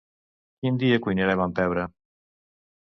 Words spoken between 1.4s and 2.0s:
amb pebre?